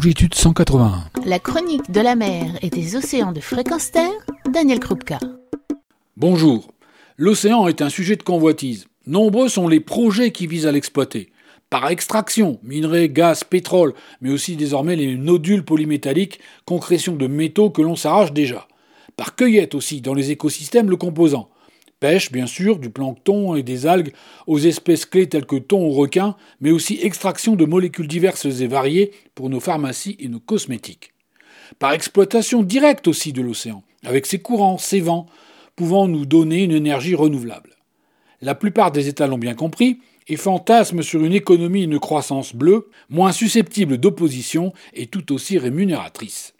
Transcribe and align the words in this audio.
longitude 0.00 0.34
181. 0.34 1.10
La 1.26 1.38
chronique 1.38 1.90
de 1.90 2.00
la 2.00 2.16
mer 2.16 2.58
et 2.62 2.70
des 2.70 2.96
océans 2.96 3.32
de 3.32 3.40
fréquence 3.40 3.90
terre, 3.90 4.08
Daniel 4.50 4.80
Krupka. 4.80 5.18
Bonjour. 6.16 6.72
L'océan 7.18 7.68
est 7.68 7.82
un 7.82 7.90
sujet 7.90 8.16
de 8.16 8.22
convoitise. 8.22 8.86
Nombreux 9.06 9.50
sont 9.50 9.68
les 9.68 9.80
projets 9.80 10.32
qui 10.32 10.46
visent 10.46 10.66
à 10.66 10.72
l'exploiter. 10.72 11.32
Par 11.68 11.86
extraction, 11.90 12.58
minerais, 12.62 13.10
gaz, 13.10 13.44
pétrole, 13.44 13.92
mais 14.22 14.30
aussi 14.30 14.56
désormais 14.56 14.96
les 14.96 15.16
nodules 15.16 15.66
polymétalliques, 15.66 16.40
concrétion 16.64 17.14
de 17.14 17.26
métaux 17.26 17.68
que 17.68 17.82
l'on 17.82 17.94
s'arrache 17.94 18.32
déjà. 18.32 18.68
Par 19.18 19.36
cueillette 19.36 19.74
aussi, 19.74 20.00
dans 20.00 20.14
les 20.14 20.30
écosystèmes 20.30 20.88
le 20.88 20.96
composant. 20.96 21.50
Pêche, 22.00 22.32
bien 22.32 22.46
sûr, 22.46 22.78
du 22.78 22.88
plancton 22.88 23.54
et 23.54 23.62
des 23.62 23.86
algues 23.86 24.14
aux 24.46 24.58
espèces 24.58 25.04
clés 25.04 25.28
telles 25.28 25.44
que 25.44 25.56
thon 25.56 25.84
ou 25.84 25.92
requin, 25.92 26.34
mais 26.62 26.70
aussi 26.70 26.98
extraction 27.02 27.56
de 27.56 27.66
molécules 27.66 28.08
diverses 28.08 28.46
et 28.46 28.66
variées 28.66 29.12
pour 29.34 29.50
nos 29.50 29.60
pharmacies 29.60 30.16
et 30.18 30.28
nos 30.28 30.40
cosmétiques. 30.40 31.12
Par 31.78 31.92
exploitation 31.92 32.62
directe 32.62 33.06
aussi 33.06 33.34
de 33.34 33.42
l'océan, 33.42 33.82
avec 34.02 34.24
ses 34.24 34.38
courants, 34.38 34.78
ses 34.78 35.00
vents, 35.00 35.26
pouvant 35.76 36.08
nous 36.08 36.24
donner 36.24 36.64
une 36.64 36.72
énergie 36.72 37.14
renouvelable. 37.14 37.76
La 38.40 38.54
plupart 38.54 38.92
des 38.92 39.08
États 39.08 39.26
l'ont 39.26 39.38
bien 39.38 39.54
compris 39.54 39.98
et 40.26 40.36
fantasment 40.36 41.02
sur 41.02 41.22
une 41.22 41.34
économie 41.34 41.82
et 41.82 41.84
une 41.84 41.98
croissance 41.98 42.54
bleue, 42.54 42.88
moins 43.10 43.32
susceptibles 43.32 43.98
d'opposition 43.98 44.72
et 44.94 45.06
tout 45.06 45.32
aussi 45.32 45.58
rémunératrices. 45.58 46.54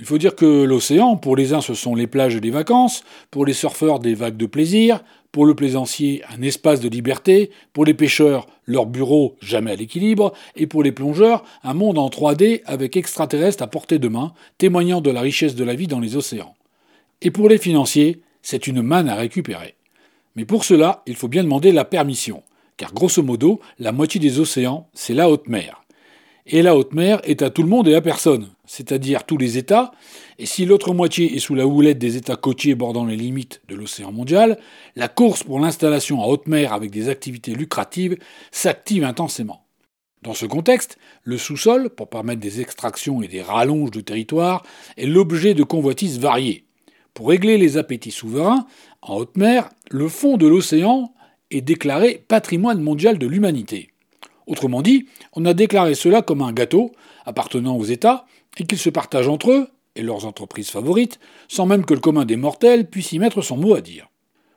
Il 0.00 0.06
faut 0.06 0.18
dire 0.18 0.34
que 0.34 0.64
l'océan, 0.64 1.16
pour 1.16 1.36
les 1.36 1.52
uns, 1.52 1.60
ce 1.60 1.74
sont 1.74 1.94
les 1.94 2.08
plages 2.08 2.36
les 2.36 2.50
vacances, 2.50 3.04
pour 3.30 3.46
les 3.46 3.52
surfeurs, 3.52 4.00
des 4.00 4.14
vagues 4.14 4.36
de 4.36 4.46
plaisir, 4.46 5.04
pour 5.30 5.46
le 5.46 5.54
plaisancier, 5.54 6.22
un 6.36 6.42
espace 6.42 6.80
de 6.80 6.88
liberté, 6.88 7.50
pour 7.72 7.84
les 7.84 7.94
pêcheurs, 7.94 8.46
leur 8.66 8.86
bureau 8.86 9.36
jamais 9.40 9.70
à 9.70 9.76
l'équilibre, 9.76 10.32
et 10.56 10.66
pour 10.66 10.82
les 10.82 10.90
plongeurs, 10.90 11.44
un 11.62 11.74
monde 11.74 11.98
en 11.98 12.08
3D 12.08 12.62
avec 12.66 12.96
extraterrestres 12.96 13.62
à 13.62 13.68
portée 13.68 14.00
de 14.00 14.08
main, 14.08 14.32
témoignant 14.58 15.00
de 15.00 15.10
la 15.10 15.20
richesse 15.20 15.54
de 15.54 15.64
la 15.64 15.74
vie 15.74 15.86
dans 15.86 16.00
les 16.00 16.16
océans. 16.16 16.56
Et 17.22 17.30
pour 17.30 17.48
les 17.48 17.58
financiers, 17.58 18.20
c'est 18.42 18.66
une 18.66 18.82
manne 18.82 19.08
à 19.08 19.14
récupérer. 19.14 19.76
Mais 20.34 20.44
pour 20.44 20.64
cela, 20.64 21.04
il 21.06 21.14
faut 21.14 21.28
bien 21.28 21.44
demander 21.44 21.70
la 21.70 21.84
permission, 21.84 22.42
car 22.76 22.92
grosso 22.92 23.22
modo, 23.22 23.60
la 23.78 23.92
moitié 23.92 24.20
des 24.20 24.40
océans, 24.40 24.88
c'est 24.92 25.14
la 25.14 25.30
haute 25.30 25.48
mer. 25.48 25.83
Et 26.46 26.60
la 26.60 26.76
haute 26.76 26.92
mer 26.92 27.20
est 27.24 27.40
à 27.40 27.48
tout 27.48 27.62
le 27.62 27.70
monde 27.70 27.88
et 27.88 27.94
à 27.94 28.02
personne, 28.02 28.50
c'est-à-dire 28.66 29.24
tous 29.24 29.38
les 29.38 29.56
États, 29.56 29.92
et 30.38 30.44
si 30.44 30.66
l'autre 30.66 30.92
moitié 30.92 31.34
est 31.34 31.38
sous 31.38 31.54
la 31.54 31.66
houlette 31.66 31.98
des 31.98 32.18
États 32.18 32.36
côtiers 32.36 32.74
bordant 32.74 33.06
les 33.06 33.16
limites 33.16 33.62
de 33.68 33.74
l'océan 33.74 34.12
mondial, 34.12 34.58
la 34.94 35.08
course 35.08 35.42
pour 35.42 35.58
l'installation 35.58 36.20
en 36.20 36.26
haute 36.26 36.46
mer 36.46 36.74
avec 36.74 36.90
des 36.90 37.08
activités 37.08 37.54
lucratives 37.54 38.18
s'active 38.52 39.04
intensément. 39.04 39.64
Dans 40.20 40.34
ce 40.34 40.44
contexte, 40.44 40.98
le 41.22 41.38
sous-sol, 41.38 41.88
pour 41.88 42.10
permettre 42.10 42.40
des 42.40 42.60
extractions 42.60 43.22
et 43.22 43.28
des 43.28 43.40
rallonges 43.40 43.90
de 43.90 44.00
territoire, 44.00 44.64
est 44.98 45.06
l'objet 45.06 45.54
de 45.54 45.62
convoitises 45.62 46.18
variées. 46.18 46.66
Pour 47.14 47.28
régler 47.28 47.56
les 47.56 47.78
appétits 47.78 48.10
souverains, 48.10 48.66
en 49.00 49.16
haute 49.16 49.36
mer, 49.38 49.70
le 49.90 50.08
fond 50.08 50.36
de 50.36 50.46
l'océan 50.46 51.14
est 51.50 51.62
déclaré 51.62 52.22
patrimoine 52.28 52.82
mondial 52.82 53.16
de 53.16 53.26
l'humanité. 53.26 53.93
Autrement 54.46 54.82
dit, 54.82 55.06
on 55.32 55.44
a 55.44 55.54
déclaré 55.54 55.94
cela 55.94 56.22
comme 56.22 56.42
un 56.42 56.52
gâteau 56.52 56.92
appartenant 57.24 57.76
aux 57.76 57.84
États 57.84 58.26
et 58.58 58.64
qu'ils 58.64 58.78
se 58.78 58.90
partagent 58.90 59.28
entre 59.28 59.50
eux 59.50 59.68
et 59.96 60.02
leurs 60.02 60.26
entreprises 60.26 60.70
favorites, 60.70 61.18
sans 61.48 61.66
même 61.66 61.84
que 61.84 61.94
le 61.94 62.00
commun 62.00 62.24
des 62.24 62.36
mortels 62.36 62.88
puisse 62.88 63.12
y 63.12 63.18
mettre 63.18 63.42
son 63.42 63.56
mot 63.56 63.74
à 63.74 63.80
dire. 63.80 64.08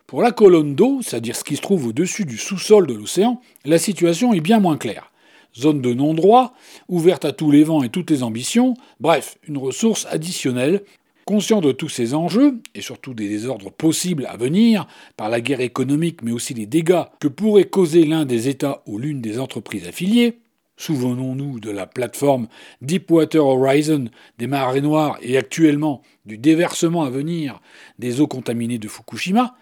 Pour 0.08 0.22
la 0.22 0.32
colonne 0.32 0.74
d'eau, 0.74 1.00
c'est-à-dire 1.02 1.36
ce 1.36 1.44
qui 1.44 1.58
se 1.58 1.62
trouve 1.62 1.88
au-dessus 1.88 2.26
du 2.26 2.38
sous-sol 2.38 2.88
de 2.88 2.94
l'océan, 2.94 3.42
la 3.66 3.78
situation 3.78 4.34
est 4.34 4.42
bien 4.42 4.60
moins 4.60 4.78
claire. 4.78 5.12
Zone 5.56 5.82
de 5.82 5.94
non-droit, 5.94 6.54
ouverte 6.88 7.26
à 7.26 7.34
tous 7.34 7.52
les 7.52 7.64
vents 7.64 7.84
et 7.84 7.90
toutes 7.90 8.10
les 8.10 8.24
ambitions, 8.24 8.76
bref, 9.00 9.38
une 9.48 9.58
ressource 9.58 10.08
additionnelle 10.10 10.84
Conscient 11.28 11.60
de 11.60 11.74
tous 11.74 11.90
ces 11.90 12.14
enjeux, 12.14 12.62
et 12.74 12.80
surtout 12.80 13.14
des 13.14 13.28
désordres 13.28 13.70
possibles 13.70 14.26
à 14.28 14.38
venir, 14.38 14.88
par 15.18 15.28
la 15.28 15.42
guerre 15.42 15.60
économique 15.60 16.22
mais 16.24 16.32
aussi 16.32 16.54
les 16.54 16.66
dégâts 16.66 17.04
que 17.20 17.28
pourrait 17.28 17.66
causer 17.66 18.06
l'un 18.06 18.24
des 18.24 18.48
États 18.48 18.82
ou 18.86 18.98
l'une 18.98 19.20
des 19.20 19.38
entreprises 19.38 19.86
affiliées, 19.86 20.40
souvenons-nous 20.78 21.60
de 21.60 21.70
la 21.70 21.86
plateforme 21.86 22.48
Deepwater 22.82 23.46
Horizon 23.46 24.06
des 24.38 24.48
marées 24.48 24.80
noires 24.80 25.18
et 25.22 25.38
actuellement 25.38 26.02
du 26.26 26.38
déversement 26.38 27.04
à 27.04 27.10
venir 27.10 27.60
des 28.00 28.22
eaux 28.22 28.28
contaminées 28.28 28.80
de 28.80 28.88
Fukushima, 28.88 29.58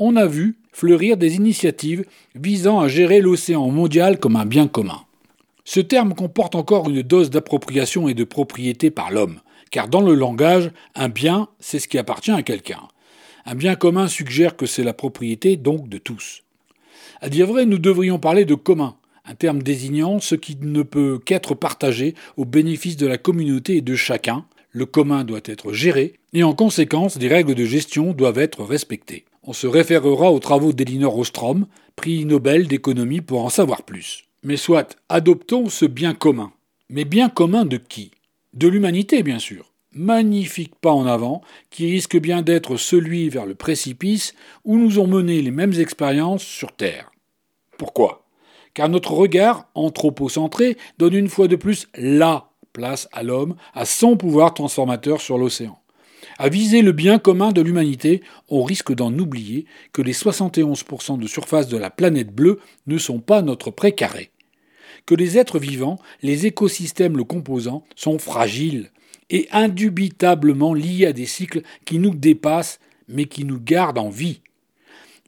on 0.00 0.16
a 0.16 0.26
vu 0.26 0.58
fleurir 0.72 1.16
des 1.16 1.36
initiatives 1.36 2.04
visant 2.34 2.80
à 2.80 2.88
gérer 2.88 3.20
l'océan 3.20 3.68
mondial 3.68 4.18
comme 4.18 4.34
un 4.34 4.46
bien 4.46 4.66
commun. 4.66 5.02
Ce 5.64 5.78
terme 5.78 6.14
comporte 6.14 6.56
encore 6.56 6.90
une 6.90 7.02
dose 7.02 7.30
d'appropriation 7.30 8.08
et 8.08 8.14
de 8.14 8.24
propriété 8.24 8.90
par 8.90 9.12
l'homme, 9.12 9.38
car 9.74 9.88
dans 9.88 10.02
le 10.02 10.14
langage, 10.14 10.70
un 10.94 11.08
bien, 11.08 11.48
c'est 11.58 11.80
ce 11.80 11.88
qui 11.88 11.98
appartient 11.98 12.30
à 12.30 12.44
quelqu'un. 12.44 12.78
Un 13.44 13.56
bien 13.56 13.74
commun 13.74 14.06
suggère 14.06 14.56
que 14.56 14.66
c'est 14.66 14.84
la 14.84 14.92
propriété 14.92 15.56
donc 15.56 15.88
de 15.88 15.98
tous. 15.98 16.44
À 17.20 17.28
dire 17.28 17.48
vrai, 17.48 17.66
nous 17.66 17.78
devrions 17.78 18.20
parler 18.20 18.44
de 18.44 18.54
commun, 18.54 18.94
un 19.24 19.34
terme 19.34 19.64
désignant 19.64 20.20
ce 20.20 20.36
qui 20.36 20.56
ne 20.60 20.82
peut 20.82 21.18
qu'être 21.18 21.56
partagé 21.56 22.14
au 22.36 22.44
bénéfice 22.44 22.96
de 22.96 23.08
la 23.08 23.18
communauté 23.18 23.78
et 23.78 23.80
de 23.80 23.96
chacun. 23.96 24.44
Le 24.70 24.86
commun 24.86 25.24
doit 25.24 25.40
être 25.44 25.72
géré, 25.72 26.20
et 26.32 26.44
en 26.44 26.54
conséquence, 26.54 27.18
des 27.18 27.26
règles 27.26 27.56
de 27.56 27.64
gestion 27.64 28.12
doivent 28.12 28.38
être 28.38 28.62
respectées. 28.62 29.24
On 29.42 29.52
se 29.52 29.66
référera 29.66 30.30
aux 30.30 30.38
travaux 30.38 30.72
d'Elinor 30.72 31.18
Ostrom, 31.18 31.66
prix 31.96 32.24
Nobel 32.24 32.68
d'économie 32.68 33.22
pour 33.22 33.44
en 33.44 33.50
savoir 33.50 33.82
plus. 33.82 34.22
Mais 34.44 34.56
soit, 34.56 34.96
adoptons 35.08 35.68
ce 35.68 35.84
bien 35.84 36.14
commun. 36.14 36.52
Mais 36.90 37.04
bien 37.04 37.28
commun 37.28 37.64
de 37.64 37.76
qui? 37.76 38.12
De 38.54 38.68
l'humanité, 38.68 39.22
bien 39.22 39.38
sûr. 39.38 39.72
Magnifique 39.92 40.74
pas 40.80 40.92
en 40.92 41.06
avant, 41.06 41.42
qui 41.70 41.90
risque 41.90 42.18
bien 42.18 42.42
d'être 42.42 42.76
celui 42.76 43.28
vers 43.28 43.46
le 43.46 43.54
précipice 43.54 44.34
où 44.64 44.78
nous 44.78 44.98
ont 44.98 45.06
mené 45.06 45.42
les 45.42 45.50
mêmes 45.50 45.74
expériences 45.74 46.42
sur 46.42 46.72
Terre. 46.72 47.10
Pourquoi? 47.78 48.26
Car 48.72 48.88
notre 48.88 49.12
regard 49.12 49.68
anthropocentré 49.74 50.76
donne 50.98 51.14
une 51.14 51.28
fois 51.28 51.48
de 51.48 51.56
plus 51.56 51.88
la 51.96 52.50
place 52.72 53.08
à 53.12 53.22
l'homme, 53.22 53.54
à 53.72 53.84
son 53.84 54.16
pouvoir 54.16 54.54
transformateur 54.54 55.20
sur 55.20 55.38
l'océan. 55.38 55.78
À 56.38 56.48
viser 56.48 56.82
le 56.82 56.92
bien 56.92 57.18
commun 57.18 57.52
de 57.52 57.60
l'humanité, 57.60 58.22
on 58.48 58.64
risque 58.64 58.92
d'en 58.92 59.16
oublier 59.16 59.66
que 59.92 60.02
les 60.02 60.14
71% 60.14 61.18
de 61.18 61.26
surface 61.28 61.68
de 61.68 61.76
la 61.76 61.90
planète 61.90 62.34
bleue 62.34 62.58
ne 62.86 62.98
sont 62.98 63.20
pas 63.20 63.42
notre 63.42 63.70
précaré 63.70 64.30
que 65.06 65.14
les 65.14 65.38
êtres 65.38 65.58
vivants, 65.58 65.98
les 66.22 66.46
écosystèmes 66.46 67.16
le 67.16 67.24
composant, 67.24 67.84
sont 67.94 68.18
fragiles 68.18 68.90
et 69.30 69.48
indubitablement 69.52 70.74
liés 70.74 71.06
à 71.06 71.12
des 71.12 71.26
cycles 71.26 71.62
qui 71.84 71.98
nous 71.98 72.14
dépassent 72.14 72.80
mais 73.08 73.26
qui 73.26 73.44
nous 73.44 73.60
gardent 73.60 73.98
en 73.98 74.10
vie. 74.10 74.40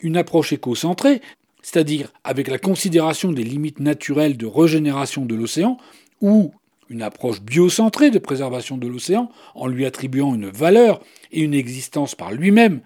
Une 0.01 0.17
approche 0.17 0.53
écocentrée, 0.53 1.21
c'est-à-dire 1.63 2.13
avec 2.25 2.49
la 2.49 2.59
considération 2.59 3.33
des 3.33 3.45
limites 3.45 3.81
naturelles 3.81 4.37
de 4.37 4.47
régénération 4.47 5.25
de 5.25 5.35
l'océan, 5.35 5.79
ou 6.21 6.53
une 6.89 7.03
approche 7.03 7.43
biocentrée 7.43 8.11
de 8.11 8.19
préservation 8.19 8.79
de 8.79 8.87
l'océan, 8.87 9.31
en 9.55 9.67
lui 9.67 9.85
attribuant 9.85 10.35
une 10.35 10.49
valeur 10.49 11.01
et 11.33 11.41
une 11.41 11.55
existence 11.55 12.15
par 12.15 12.33
lui-même, 12.33 12.81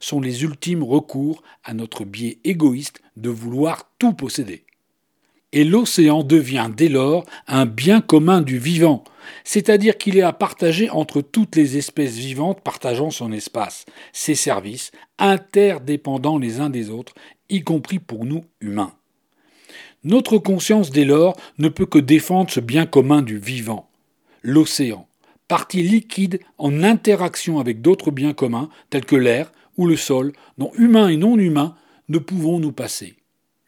sont 0.00 0.20
les 0.20 0.42
ultimes 0.42 0.82
recours 0.82 1.42
à 1.62 1.74
notre 1.74 2.04
biais 2.04 2.38
égoïste 2.44 3.00
de 3.16 3.30
vouloir 3.30 3.90
tout 3.98 4.14
posséder 4.14 4.64
et 5.54 5.62
l'océan 5.62 6.24
devient 6.24 6.68
dès 6.76 6.88
lors 6.88 7.24
un 7.46 7.64
bien 7.64 8.00
commun 8.00 8.42
du 8.42 8.58
vivant, 8.58 9.04
c'est-à-dire 9.44 9.96
qu'il 9.96 10.18
est 10.18 10.22
à 10.22 10.32
partager 10.32 10.90
entre 10.90 11.22
toutes 11.22 11.54
les 11.54 11.76
espèces 11.76 12.16
vivantes 12.16 12.60
partageant 12.60 13.10
son 13.10 13.32
espace, 13.32 13.86
ses 14.12 14.34
services, 14.34 14.90
interdépendants 15.18 16.38
les 16.38 16.60
uns 16.60 16.70
des 16.70 16.90
autres, 16.90 17.14
y 17.48 17.62
compris 17.62 18.00
pour 18.00 18.24
nous 18.24 18.44
humains. 18.60 18.92
Notre 20.02 20.38
conscience 20.38 20.90
dès 20.90 21.04
lors 21.04 21.36
ne 21.58 21.68
peut 21.68 21.86
que 21.86 22.00
défendre 22.00 22.50
ce 22.50 22.60
bien 22.60 22.84
commun 22.84 23.22
du 23.22 23.38
vivant, 23.38 23.88
l'océan, 24.42 25.06
partie 25.46 25.82
liquide 25.82 26.40
en 26.58 26.82
interaction 26.82 27.60
avec 27.60 27.80
d'autres 27.80 28.10
biens 28.10 28.34
communs 28.34 28.70
tels 28.90 29.06
que 29.06 29.16
l'air 29.16 29.52
ou 29.76 29.86
le 29.86 29.96
sol, 29.96 30.32
dont 30.58 30.72
humains 30.76 31.08
et 31.08 31.16
non 31.16 31.38
humains 31.38 31.76
ne 32.08 32.18
pouvons 32.18 32.58
nous 32.58 32.72
passer. 32.72 33.14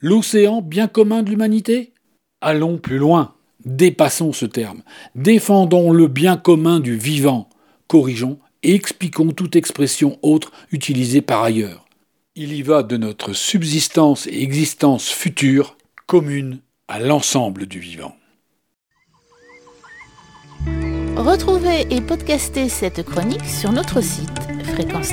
L'océan 0.00 0.60
bien 0.60 0.88
commun 0.88 1.22
de 1.22 1.30
l'humanité? 1.30 1.94
Allons 2.42 2.76
plus 2.76 2.98
loin, 2.98 3.34
dépassons 3.64 4.34
ce 4.34 4.44
terme, 4.44 4.82
défendons 5.14 5.90
le 5.90 6.06
bien 6.06 6.36
commun 6.36 6.80
du 6.80 6.98
vivant, 6.98 7.48
corrigeons 7.86 8.38
et 8.62 8.74
expliquons 8.74 9.30
toute 9.30 9.56
expression 9.56 10.18
autre 10.20 10.52
utilisée 10.70 11.22
par 11.22 11.42
ailleurs. 11.42 11.86
Il 12.34 12.52
y 12.52 12.60
va 12.60 12.82
de 12.82 12.98
notre 12.98 13.32
subsistance 13.32 14.26
et 14.26 14.42
existence 14.42 15.08
future 15.08 15.78
commune 16.06 16.60
à 16.88 17.00
l'ensemble 17.00 17.64
du 17.64 17.78
vivant. 17.78 18.14
Retrouvez 21.16 21.86
et 21.88 22.02
podcastez 22.02 22.68
cette 22.68 23.02
chronique 23.02 23.46
sur 23.46 23.72
notre 23.72 24.02
site 24.02 24.28
fréquence 24.64 25.12